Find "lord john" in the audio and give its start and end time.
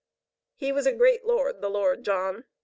1.69-2.45